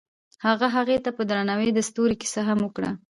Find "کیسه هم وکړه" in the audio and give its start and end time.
2.21-2.91